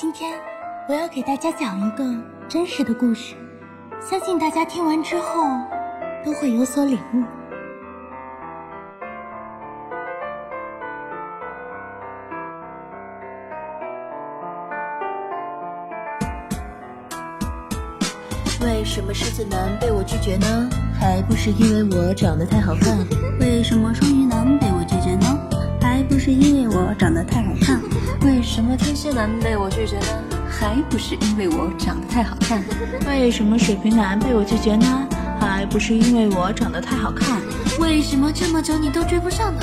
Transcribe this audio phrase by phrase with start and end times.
[0.00, 0.32] 今天
[0.88, 2.02] 我要给大家讲一个
[2.48, 3.34] 真实的故事，
[4.00, 5.44] 相信大家听完之后
[6.24, 7.22] 都会有所领悟。
[18.64, 20.70] 为什么狮子男被我拒绝呢？
[20.98, 22.96] 还不是因为我长得太好看。
[23.38, 25.39] 为什么双鱼男被我拒绝呢？
[26.20, 27.80] 还不是因为我长得太好看。
[28.28, 30.06] 为什么天蝎男被我拒绝呢？
[30.50, 32.62] 还不是因为我长得太好看。
[33.06, 35.08] 为什么水瓶男被我拒绝呢？
[35.40, 37.40] 还不是因为我长得太好看。
[37.78, 39.62] 为什么这么久你都追不上呢？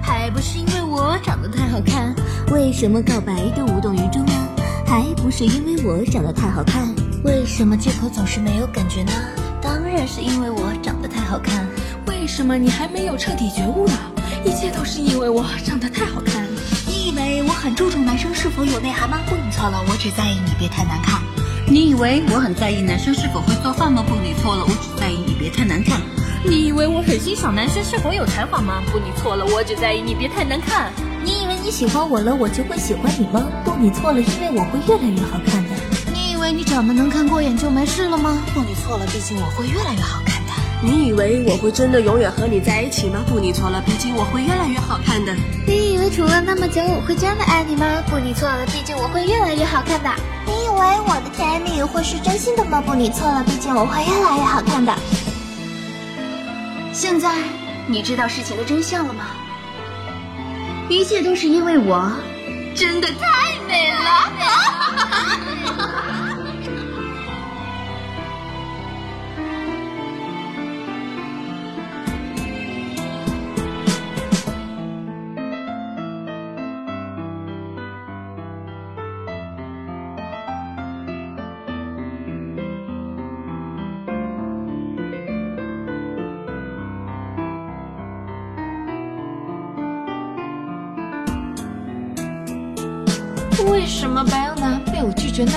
[0.00, 2.14] 还不是因为我长得太好看。
[2.52, 4.32] 为什么告白都无动于衷呢？
[4.86, 6.86] 还不是因为我长得太好看。
[7.24, 9.10] 为什么借口总是没有感觉呢？
[9.60, 11.66] 当然是因为我长得太好看。
[12.06, 13.94] 为什么你还没有彻底觉悟呢？
[14.44, 15.95] 一切都是因为我长得太
[17.66, 19.18] 很注重男生是否有内涵吗？
[19.26, 21.20] 不，你错了，我只在意你别太难看。
[21.66, 24.04] 你以为我很在意男生是否会做饭吗？
[24.06, 26.00] 不，你错了，我只在意你别太难看。
[26.44, 28.80] 你以为我很欣赏男生是否有才华吗？
[28.92, 30.92] 不，你错了，我只在意你别太难看。
[31.24, 33.44] 你以为你喜欢我了，我就会喜欢你吗？
[33.64, 35.70] 不，你错了，因为我会越来越好看的。
[36.14, 38.40] 你以为你长得能看过眼就没事了吗？
[38.54, 40.45] 不，你错了，毕竟我会越来越好看的。
[40.86, 43.24] 你以为我会真的永远和你在一起吗？
[43.26, 45.34] 不，你错了，毕竟我会越来越好看的。
[45.66, 47.84] 你以为处了那么久我会真的爱你吗？
[48.08, 50.08] 不，你错了，毕竟我会越来越好看的。
[50.46, 50.76] 你以为
[51.08, 52.80] 我的甜言蜜语会是真心的吗？
[52.80, 54.94] 不，你错了，毕竟我会越来越好看的。
[56.92, 57.34] 现在
[57.88, 59.24] 你知道事情的真相了吗？
[60.88, 62.12] 一切都是因为我，
[62.76, 64.30] 真的太美了。
[93.70, 95.52] 为什么白羊男被我拒绝呢？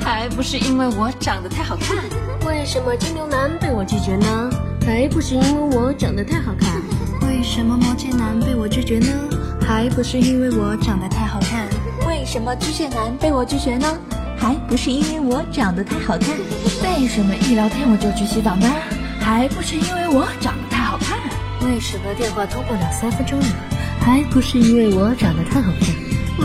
[0.00, 1.98] 还不是因为我长得太好看。
[2.46, 4.50] 为什么金牛男被我拒绝呢？
[4.84, 6.80] 还不是因为我长得太好看。
[7.28, 9.06] 为什么摩羯男被我拒绝呢？
[9.60, 11.68] 还不是因为我长得太好看。
[12.08, 13.86] 为什么巨蟹男被我拒绝呢？
[14.38, 16.30] 还不是因为我长得太好看。
[16.82, 18.66] 为什么一聊天我就去洗澡呢？
[19.20, 21.18] 还不是因为我长得太好看。
[21.68, 23.46] 为什么电话通不了三分钟呢？
[24.00, 25.94] 还不是因为我长得太好看。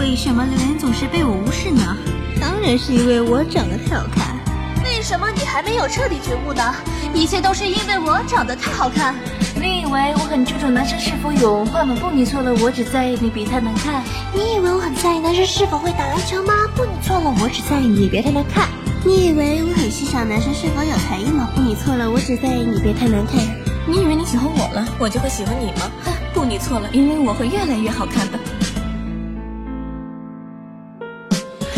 [0.06, 1.98] 为什么留言总是被我无视呢？
[2.40, 4.38] 当然是因为我长得太好看。
[4.84, 6.76] 为什么你还没有彻底觉悟呢？
[7.12, 9.16] 一切都是因为我长得太好看。
[9.56, 11.98] 你以为我很注重男生是否有文化吗？
[12.00, 14.04] 不，你错了，我只在意你别太难看。
[14.32, 16.54] 你以为我很在意男生是否会打篮球吗？
[16.76, 18.70] 不，你错了，我只在意你别太难看。
[19.04, 21.50] 你以为我很欣赏男生是否有才艺吗？
[21.56, 23.42] 不，你错了，我只在意你别太难看。
[23.88, 25.90] 你以为你喜欢我了，我就会喜欢你吗？
[26.06, 28.38] 哼，不，你错了，因为我会越来越好看的。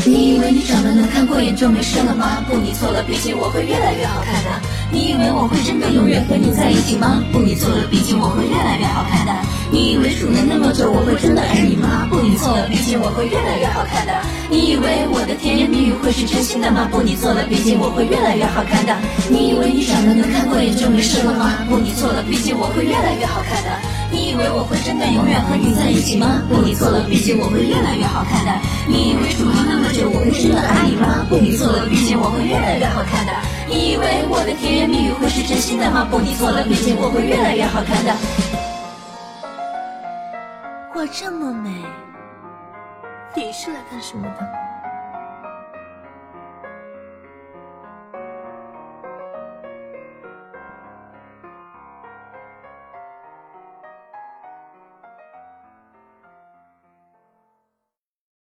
[0.07, 2.41] 你以为你长得能看过眼就没事了吗？
[2.47, 4.49] 不，你错了，毕竟我会越来越好看的。
[4.89, 7.21] 你以为我会真的永远和你在一起吗？
[7.33, 9.35] 不，你错了，毕竟我会越来越好看的。
[9.69, 12.07] 你以为处了那么久我会真的爱你吗？
[12.09, 14.13] 不，你错了，毕竟我会越来越好看的。
[14.49, 16.87] 你以为我的甜言蜜语会是真心的吗？
[16.89, 18.95] 不，你错了，毕竟我会越来越好看的。
[19.27, 21.67] 你以为你长得能看过眼就没事了吗？
[21.67, 23.75] 不，你错了，毕竟我会越来越好看的。
[24.11, 26.41] 你以为我会真的永远和你在一起吗？
[26.47, 28.51] 不，你错了，毕竟我会越来越好看的。
[28.87, 31.25] 你以为处了那么久我会真的爱你吗？
[31.29, 33.33] 不，你错了，毕竟我会越来越好看的。
[33.67, 36.07] 你以为我的甜言蜜语会是真心的吗？
[36.09, 38.15] 不，你错了，毕竟我会越来越好看的。
[40.95, 41.69] 我这么美，
[43.35, 44.66] 你是来干什么的？